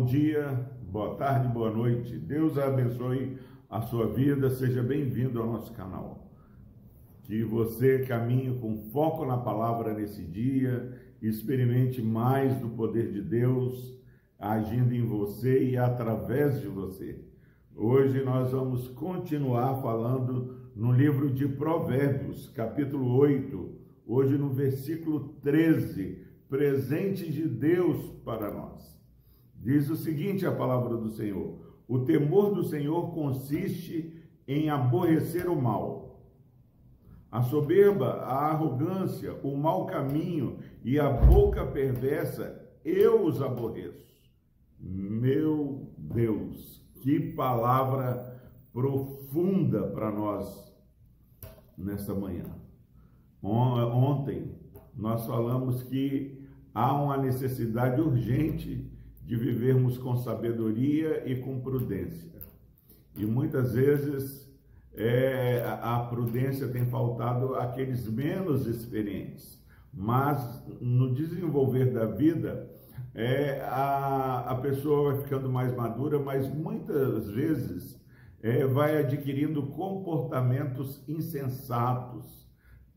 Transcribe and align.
bom 0.00 0.06
dia, 0.06 0.66
boa 0.90 1.14
tarde, 1.16 1.46
boa 1.48 1.70
noite. 1.70 2.16
Deus 2.16 2.56
abençoe 2.56 3.36
a 3.68 3.82
sua 3.82 4.06
vida. 4.06 4.48
Seja 4.48 4.82
bem-vindo 4.82 5.38
ao 5.38 5.46
nosso 5.46 5.74
canal. 5.74 6.32
Que 7.24 7.44
você 7.44 7.98
caminhe 7.98 8.58
com 8.58 8.78
foco 8.90 9.26
na 9.26 9.36
palavra 9.36 9.92
nesse 9.92 10.24
dia, 10.24 10.98
experimente 11.20 12.00
mais 12.00 12.56
do 12.56 12.70
poder 12.70 13.12
de 13.12 13.20
Deus 13.20 13.94
agindo 14.38 14.94
em 14.94 15.04
você 15.04 15.68
e 15.68 15.76
através 15.76 16.62
de 16.62 16.66
você. 16.66 17.22
Hoje 17.76 18.24
nós 18.24 18.52
vamos 18.52 18.88
continuar 18.88 19.82
falando 19.82 20.70
no 20.74 20.92
livro 20.92 21.30
de 21.30 21.46
Provérbios, 21.46 22.48
capítulo 22.48 23.14
8, 23.18 23.70
hoje 24.06 24.38
no 24.38 24.48
versículo 24.48 25.34
13, 25.42 26.24
presente 26.48 27.30
de 27.30 27.46
Deus 27.46 28.02
para 28.24 28.50
nós. 28.50 28.99
Diz 29.60 29.90
o 29.90 29.96
seguinte 29.96 30.46
a 30.46 30.52
palavra 30.52 30.96
do 30.96 31.10
Senhor: 31.10 31.58
O 31.86 31.98
temor 32.00 32.54
do 32.54 32.64
Senhor 32.64 33.12
consiste 33.12 34.18
em 34.48 34.70
aborrecer 34.70 35.48
o 35.48 35.60
mal. 35.60 36.18
A 37.30 37.42
soberba, 37.42 38.22
a 38.22 38.50
arrogância, 38.50 39.34
o 39.44 39.56
mau 39.56 39.86
caminho 39.86 40.58
e 40.82 40.98
a 40.98 41.08
boca 41.08 41.64
perversa, 41.64 42.60
eu 42.84 43.24
os 43.24 43.40
aborreço. 43.40 44.10
Meu 44.80 45.92
Deus, 45.96 46.84
que 47.02 47.20
palavra 47.34 48.40
profunda 48.72 49.86
para 49.88 50.10
nós 50.10 50.74
nesta 51.76 52.14
manhã. 52.14 52.46
Ontem 53.42 54.58
nós 54.96 55.24
falamos 55.26 55.82
que 55.84 56.48
há 56.74 56.92
uma 57.00 57.16
necessidade 57.16 58.00
urgente 58.00 58.89
de 59.22 59.36
vivermos 59.36 59.98
com 59.98 60.16
sabedoria 60.16 61.22
e 61.30 61.36
com 61.36 61.60
prudência. 61.60 62.30
E 63.16 63.24
muitas 63.24 63.74
vezes 63.74 64.50
é, 64.94 65.62
a 65.82 66.00
prudência 66.00 66.68
tem 66.68 66.86
faltado 66.86 67.54
àqueles 67.54 68.08
menos 68.08 68.66
experientes. 68.66 69.60
Mas 69.92 70.64
no 70.80 71.12
desenvolver 71.14 71.92
da 71.92 72.06
vida, 72.06 72.70
é, 73.14 73.60
a, 73.62 74.50
a 74.50 74.54
pessoa 74.56 75.12
vai 75.12 75.22
ficando 75.22 75.50
mais 75.50 75.74
madura, 75.74 76.18
mas 76.18 76.48
muitas 76.52 77.28
vezes 77.30 78.00
é, 78.42 78.64
vai 78.64 78.98
adquirindo 78.98 79.62
comportamentos 79.68 81.02
insensatos, 81.08 82.48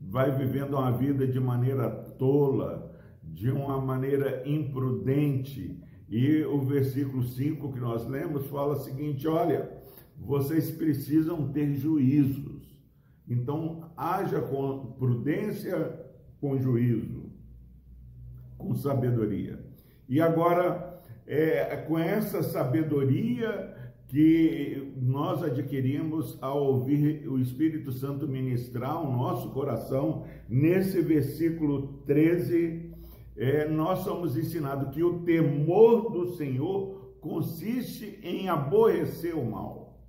vai 0.00 0.30
vivendo 0.30 0.74
uma 0.74 0.90
vida 0.92 1.26
de 1.26 1.40
maneira 1.40 1.88
tola, 1.90 2.92
de 3.22 3.50
uma 3.50 3.80
maneira 3.80 4.42
imprudente, 4.46 5.82
e 6.12 6.44
o 6.44 6.60
versículo 6.60 7.22
5 7.22 7.72
que 7.72 7.80
nós 7.80 8.06
lemos 8.06 8.46
fala 8.48 8.74
o 8.74 8.80
seguinte: 8.80 9.26
olha, 9.26 9.72
vocês 10.14 10.70
precisam 10.70 11.50
ter 11.50 11.72
juízos. 11.72 12.70
Então, 13.26 13.90
haja 13.96 14.42
com 14.42 14.94
prudência, 14.98 16.04
com 16.38 16.58
juízo, 16.58 17.32
com 18.58 18.74
sabedoria. 18.74 19.58
E 20.06 20.20
agora, 20.20 21.00
é, 21.26 21.76
com 21.88 21.98
essa 21.98 22.42
sabedoria 22.42 23.74
que 24.08 24.92
nós 25.00 25.42
adquirimos 25.42 26.36
ao 26.42 26.62
ouvir 26.62 27.26
o 27.26 27.38
Espírito 27.38 27.90
Santo 27.90 28.28
ministrar 28.28 29.02
o 29.02 29.10
nosso 29.10 29.48
coração, 29.48 30.26
nesse 30.46 31.00
versículo 31.00 32.02
13 32.04 32.91
é, 33.36 33.68
nós 33.68 34.00
somos 34.00 34.36
ensinados 34.36 34.94
que 34.94 35.02
o 35.02 35.20
temor 35.20 36.10
do 36.10 36.36
Senhor 36.36 37.14
consiste 37.20 38.18
em 38.22 38.48
aborrecer 38.48 39.36
o 39.36 39.50
mal. 39.50 40.00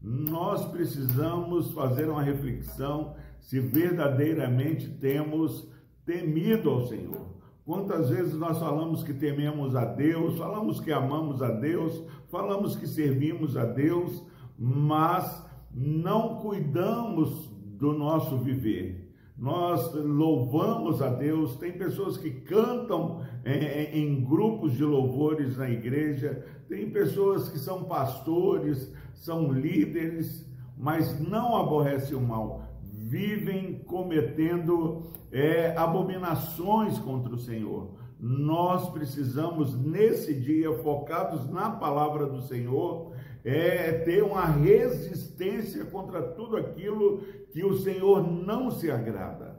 Nós 0.00 0.64
precisamos 0.66 1.72
fazer 1.72 2.08
uma 2.08 2.22
reflexão 2.22 3.14
se 3.40 3.58
verdadeiramente 3.58 4.88
temos 4.88 5.68
temido 6.04 6.70
ao 6.70 6.86
Senhor. 6.86 7.40
Quantas 7.64 8.08
vezes 8.08 8.34
nós 8.34 8.58
falamos 8.58 9.02
que 9.02 9.14
tememos 9.14 9.76
a 9.76 9.84
Deus, 9.84 10.38
falamos 10.38 10.80
que 10.80 10.92
amamos 10.92 11.42
a 11.42 11.50
Deus, 11.50 12.02
falamos 12.30 12.76
que 12.76 12.86
servimos 12.86 13.56
a 13.56 13.64
Deus, 13.64 14.24
mas 14.58 15.46
não 15.72 16.36
cuidamos 16.36 17.48
do 17.78 17.92
nosso 17.92 18.38
viver 18.38 19.09
nós 19.40 19.94
louvamos 19.94 21.00
a 21.00 21.08
Deus. 21.08 21.56
Tem 21.56 21.72
pessoas 21.72 22.18
que 22.18 22.30
cantam 22.30 23.22
em, 23.42 23.98
em, 23.98 24.22
grupos 24.22 24.74
de 24.74 24.84
louvores 24.84 25.56
na 25.56 25.70
igreja, 25.70 26.44
tem 26.68 26.90
pessoas 26.90 27.48
que 27.48 27.58
são 27.58 27.84
pastores, 27.84 28.92
são 29.14 29.50
líderes, 29.50 30.46
mas 30.76 31.18
não 31.18 31.56
aborrecem 31.56 32.16
o 32.16 32.20
mal, 32.20 32.64
vivem 32.82 33.82
cometendo 33.86 35.10
é, 35.32 35.74
abominações 35.74 36.98
contra 36.98 37.34
o 37.34 37.38
Senhor. 37.38 37.94
Nós 38.20 38.90
precisamos, 38.90 39.74
nesse 39.74 40.38
dia, 40.38 40.70
focados 40.82 41.48
na 41.48 41.70
palavra 41.70 42.26
do 42.26 42.42
Senhor, 42.42 43.12
é 43.44 43.92
ter 43.92 44.22
uma 44.22 44.44
resistência 44.46 45.84
contra 45.86 46.22
tudo 46.22 46.56
aquilo 46.56 47.18
que 47.52 47.64
o 47.64 47.76
Senhor 47.78 48.22
não 48.22 48.70
se 48.70 48.90
agrada. 48.90 49.58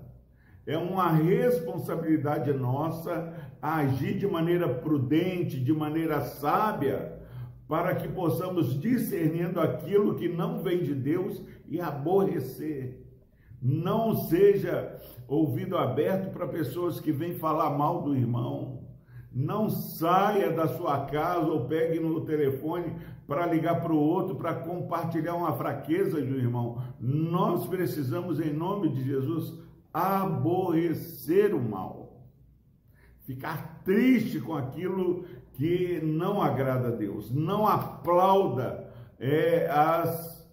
É 0.66 0.78
uma 0.78 1.12
responsabilidade 1.12 2.54
nossa 2.54 3.34
agir 3.62 4.18
de 4.18 4.28
maneira 4.28 4.70
prudente, 4.70 5.60
de 5.60 5.74
maneira 5.74 6.22
sábia, 6.22 7.20
para 7.68 7.96
que 7.96 8.08
possamos 8.08 8.80
discernindo 8.80 9.60
aquilo 9.60 10.16
que 10.16 10.28
não 10.28 10.62
vem 10.62 10.84
de 10.84 10.94
Deus 10.94 11.42
e 11.68 11.80
aborrecer. 11.80 13.02
Não 13.62 14.16
seja 14.16 14.98
ouvido 15.28 15.78
aberto 15.78 16.32
para 16.32 16.48
pessoas 16.48 17.00
que 17.00 17.12
vêm 17.12 17.36
falar 17.36 17.72
mal 17.72 18.02
do 18.02 18.16
irmão. 18.16 18.71
Não 19.34 19.70
saia 19.70 20.52
da 20.52 20.68
sua 20.68 21.06
casa 21.06 21.48
ou 21.48 21.66
pegue 21.66 22.00
no 22.00 22.22
telefone 22.22 22.94
para 23.26 23.46
ligar 23.46 23.82
para 23.82 23.94
o 23.94 23.98
outro, 23.98 24.36
para 24.36 24.56
compartilhar 24.56 25.36
uma 25.36 25.54
fraqueza 25.54 26.22
de 26.22 26.34
um 26.34 26.36
irmão. 26.36 26.82
Nós 27.00 27.66
precisamos, 27.66 28.42
em 28.42 28.52
nome 28.52 28.90
de 28.90 29.04
Jesus, 29.04 29.54
aborrecer 29.94 31.56
o 31.56 31.62
mal. 31.62 32.02
Ficar 33.22 33.82
triste 33.86 34.40
com 34.42 34.54
aquilo 34.54 35.24
que 35.54 36.02
não 36.04 36.42
agrada 36.42 36.90
a 36.90 36.92
Deus. 36.92 37.32
Não 37.32 37.66
aplauda 37.66 38.92
é, 39.18 39.70
as 39.70 40.46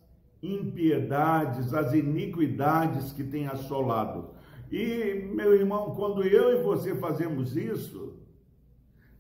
impiedades, 0.43 1.75
as 1.75 1.93
iniquidades 1.95 3.13
que 3.13 3.25
tem 3.25 3.49
assolado. 3.49 4.31
E, 4.71 5.29
meu 5.35 5.55
irmão, 5.55 5.95
quando 5.97 6.23
eu 6.23 6.61
e 6.61 6.63
você 6.63 6.95
fazemos 6.95 7.57
isso, 7.57 8.15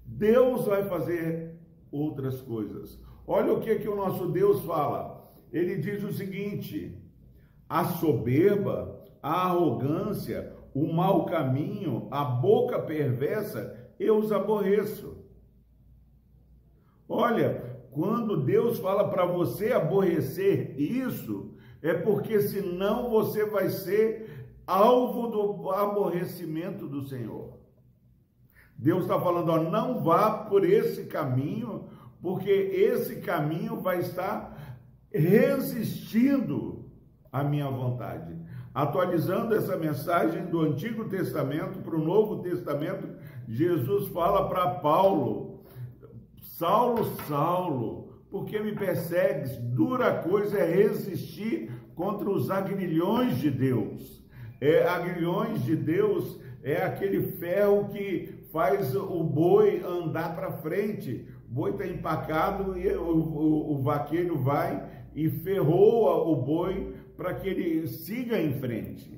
Deus 0.09 0.65
vai 0.65 0.85
fazer 0.85 1.55
outras 1.93 2.41
coisas. 2.41 2.99
Olha 3.27 3.53
o 3.53 3.61
que, 3.61 3.77
que 3.77 3.89
o 3.89 3.95
nosso 3.95 4.29
Deus 4.29 4.63
fala. 4.65 5.31
Ele 5.53 5.77
diz 5.77 6.03
o 6.03 6.13
seguinte: 6.13 6.99
a 7.69 7.85
soberba, 7.85 9.05
a 9.23 9.49
arrogância, 9.49 10.57
o 10.75 10.91
mau 10.93 11.27
caminho, 11.27 12.09
a 12.11 12.25
boca 12.25 12.81
perversa, 12.81 13.93
eu 14.01 14.19
os 14.19 14.33
aborreço. 14.33 15.19
Olha, 17.07 17.87
quando 17.91 18.45
Deus 18.45 18.79
fala 18.79 19.09
para 19.09 19.27
você 19.27 19.73
aborrecer 19.73 20.79
isso, 20.81 21.55
é 21.83 21.95
porque 21.95 22.41
senão 22.41 23.11
você 23.11 23.45
vai 23.45 23.69
ser 23.69 24.49
alvo 24.67 25.29
do 25.29 25.71
aborrecimento 25.71 26.87
do 26.87 27.03
Senhor. 27.03 27.59
Deus 28.79 29.03
está 29.03 29.21
falando, 29.21 29.49
ó, 29.51 29.59
não 29.59 30.01
vá 30.01 30.31
por 30.31 30.65
esse 30.65 31.07
caminho, 31.07 31.89
porque 32.23 32.49
esse 32.49 33.17
caminho 33.17 33.81
vai 33.81 33.99
estar 33.99 34.79
resistindo 35.13 36.89
à 37.33 37.43
minha 37.43 37.69
vontade. 37.69 38.37
Atualizando 38.73 39.57
essa 39.57 39.77
mensagem 39.77 40.47
do 40.47 40.61
Antigo 40.61 41.09
Testamento 41.09 41.81
para 41.81 41.97
o 41.97 42.05
Novo 42.05 42.41
Testamento, 42.41 43.09
Jesus 43.49 44.09
fala 44.09 44.49
para 44.49 44.75
Paulo: 44.77 45.65
Saulo, 46.41 47.05
Saulo, 47.27 48.23
por 48.31 48.45
que 48.45 48.61
me 48.61 48.77
persegues? 48.77 49.57
Dura 49.57 50.23
coisa 50.23 50.59
é 50.59 50.73
resistir 50.73 51.73
contra 51.97 52.31
os 52.31 52.49
agrilhões 52.49 53.39
de 53.39 53.51
Deus. 53.51 54.23
É, 54.61 54.87
agrilhões 54.87 55.65
de 55.65 55.75
Deus 55.75 56.39
é 56.63 56.85
aquele 56.85 57.33
ferro 57.33 57.89
que 57.89 58.38
faz 58.59 58.93
o 58.97 59.23
boi 59.23 59.85
andar 59.87 60.35
para 60.35 60.51
frente. 60.51 61.29
O 61.49 61.55
boi 61.55 61.71
está 61.71 61.87
empacado 61.87 62.77
e 62.77 62.89
o, 62.89 63.05
o, 63.05 63.73
o 63.75 63.79
vaqueiro 63.79 64.37
vai 64.37 64.85
e 65.15 65.31
ferroa 65.31 66.29
o 66.29 66.35
boi 66.35 66.93
para 67.17 67.35
que 67.35 67.49
ele 67.49 67.87
siga 67.87 68.37
em 68.37 68.55
frente. 68.55 69.17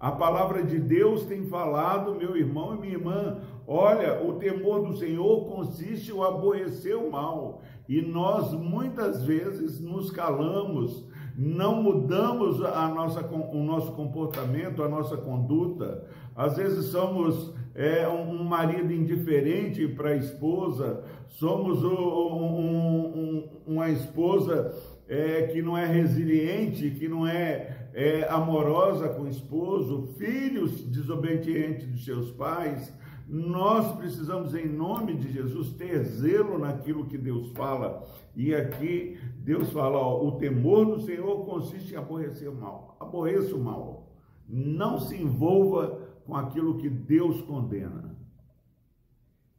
A 0.00 0.10
palavra 0.10 0.64
de 0.64 0.80
Deus 0.80 1.26
tem 1.26 1.46
falado, 1.46 2.16
meu 2.16 2.36
irmão 2.36 2.74
e 2.74 2.80
minha 2.80 2.94
irmã, 2.94 3.40
olha, 3.68 4.20
o 4.20 4.32
temor 4.32 4.84
do 4.84 4.96
Senhor 4.96 5.44
consiste 5.44 6.12
em 6.12 6.20
aborrecer 6.20 6.96
o 6.96 7.12
mal. 7.12 7.62
E 7.88 8.02
nós 8.02 8.52
muitas 8.52 9.22
vezes 9.22 9.80
nos 9.80 10.10
calamos, 10.10 11.06
não 11.36 11.80
mudamos 11.80 12.60
a 12.64 12.88
nossa, 12.88 13.24
o 13.24 13.62
nosso 13.62 13.92
comportamento, 13.92 14.82
a 14.82 14.88
nossa 14.88 15.16
conduta. 15.16 16.04
Às 16.34 16.56
vezes 16.56 16.86
somos 16.86 17.54
é, 17.74 18.08
um, 18.08 18.44
marido 18.44 18.92
indiferente 18.92 19.86
para 19.88 20.10
a 20.10 20.16
esposa, 20.16 21.04
somos 21.28 21.82
um, 21.82 21.88
um, 21.88 23.48
uma 23.66 23.90
esposa 23.90 24.74
é, 25.08 25.48
que 25.48 25.60
não 25.60 25.76
é 25.76 25.86
resiliente, 25.86 26.90
que 26.90 27.08
não 27.08 27.26
é, 27.26 27.88
é 27.92 28.28
amorosa 28.30 29.08
com 29.08 29.22
o 29.22 29.28
esposo, 29.28 30.14
filhos 30.16 30.84
desobedientes 30.84 31.92
de 31.92 32.04
seus 32.04 32.30
pais, 32.30 32.92
nós 33.26 33.96
precisamos, 33.96 34.54
em 34.54 34.68
nome 34.68 35.14
de 35.14 35.32
Jesus, 35.32 35.72
ter 35.72 36.04
zelo 36.04 36.58
naquilo 36.58 37.06
que 37.06 37.16
Deus 37.16 37.50
fala. 37.52 38.04
E 38.36 38.54
aqui 38.54 39.18
Deus 39.38 39.70
fala: 39.70 39.96
ó, 39.96 40.26
o 40.26 40.32
temor 40.32 40.84
do 40.84 41.00
Senhor 41.00 41.44
consiste 41.46 41.94
em 41.94 41.96
aborrecer 41.96 42.50
o 42.50 42.54
mal. 42.54 42.96
Aborreça 43.00 43.54
o 43.54 43.58
mal. 43.58 44.10
Não 44.46 44.98
se 44.98 45.16
envolva 45.16 45.98
com 46.24 46.36
aquilo 46.36 46.78
que 46.78 46.88
Deus 46.88 47.40
condena. 47.42 48.14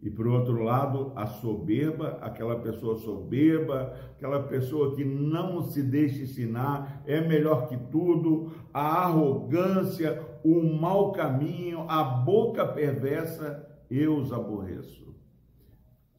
E 0.01 0.09
por 0.09 0.27
outro 0.27 0.61
lado, 0.61 1.11
a 1.15 1.25
soberba, 1.25 2.19
aquela 2.21 2.59
pessoa 2.59 2.95
soberba, 2.97 3.95
aquela 4.15 4.43
pessoa 4.43 4.95
que 4.95 5.03
não 5.03 5.63
se 5.63 5.81
deixa 5.81 6.21
ensinar, 6.21 7.01
é 7.07 7.19
melhor 7.21 7.67
que 7.67 7.75
tudo, 7.75 8.51
a 8.71 9.05
arrogância, 9.05 10.23
o 10.43 10.61
mau 10.61 11.11
caminho, 11.11 11.89
a 11.89 12.03
boca 12.03 12.67
perversa, 12.67 13.67
eu 13.89 14.17
os 14.17 14.31
aborreço. 14.31 15.05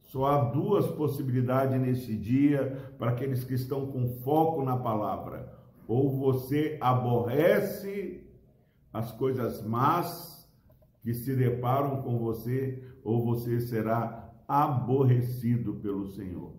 Só 0.01 0.25
há 0.25 0.43
duas 0.45 0.87
possibilidades 0.87 1.79
nesse 1.79 2.15
dia 2.15 2.93
para 2.97 3.11
aqueles 3.11 3.43
que 3.43 3.53
estão 3.53 3.87
com 3.87 4.07
foco 4.21 4.63
na 4.63 4.75
palavra. 4.75 5.53
Ou 5.87 6.09
você 6.09 6.77
aborrece 6.81 8.25
as 8.91 9.11
coisas 9.11 9.61
más 9.63 10.36
que 11.07 11.13
se 11.13 11.33
deparam 11.33 12.01
com 12.01 12.17
você, 12.17 12.83
ou 13.01 13.23
você 13.23 13.61
será 13.61 14.29
aborrecido 14.45 15.75
pelo 15.75 16.05
Senhor. 16.05 16.51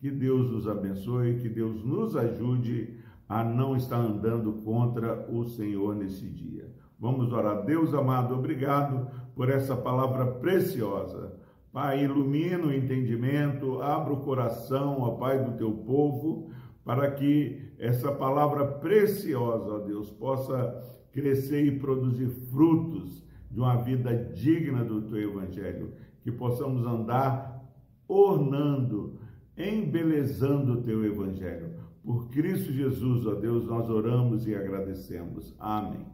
Que 0.00 0.10
Deus 0.10 0.50
nos 0.50 0.66
abençoe, 0.66 1.38
que 1.38 1.48
Deus 1.48 1.84
nos 1.84 2.16
ajude 2.16 2.98
a 3.28 3.44
não 3.44 3.76
estar 3.76 3.98
andando 3.98 4.54
contra 4.64 5.30
o 5.30 5.44
Senhor 5.44 5.94
nesse 5.94 6.28
dia. 6.28 6.68
Vamos 6.98 7.32
orar. 7.32 7.64
Deus 7.64 7.94
amado, 7.94 8.34
obrigado 8.34 9.06
por 9.36 9.48
essa 9.48 9.76
palavra 9.76 10.26
preciosa. 10.26 11.38
Pai, 11.72 12.02
ilumina 12.02 12.66
o 12.66 12.74
entendimento, 12.74 13.80
abra 13.80 14.14
o 14.14 14.24
coração, 14.24 15.00
ó 15.02 15.10
Pai, 15.12 15.44
do 15.44 15.56
teu 15.56 15.70
povo, 15.70 16.50
para 16.84 17.08
que 17.12 17.72
essa 17.78 18.10
palavra 18.10 18.66
preciosa, 18.66 19.74
ó 19.74 19.78
Deus, 19.78 20.10
possa 20.10 20.82
crescer 21.12 21.64
e 21.64 21.78
produzir 21.78 22.30
frutos 22.50 23.30
de 23.52 23.60
uma 23.60 23.76
vida 23.76 24.14
digna 24.34 24.82
do 24.82 25.02
teu 25.02 25.30
evangelho, 25.30 25.92
que 26.22 26.32
possamos 26.32 26.86
andar 26.86 27.62
ornando, 28.08 29.18
embelezando 29.56 30.72
o 30.72 30.82
teu 30.82 31.04
evangelho. 31.04 31.74
Por 32.02 32.28
Cristo 32.30 32.72
Jesus, 32.72 33.26
ó 33.26 33.34
Deus, 33.34 33.64
nós 33.64 33.88
oramos 33.88 34.46
e 34.48 34.54
agradecemos. 34.54 35.54
Amém. 35.58 36.06